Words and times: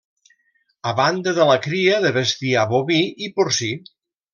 A 0.91 0.93
banda 1.01 1.35
de 1.41 1.47
la 1.51 1.59
cria 1.67 2.01
de 2.07 2.13
bestiar 2.19 2.67
boví 2.77 3.01
i 3.29 3.33
porcí. 3.41 3.75